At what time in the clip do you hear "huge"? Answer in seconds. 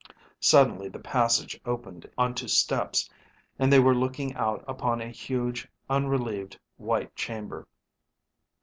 5.09-5.67